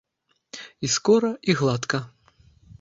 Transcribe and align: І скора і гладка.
І 0.87 0.91
скора 0.95 1.31
і 1.41 1.53
гладка. 1.63 2.03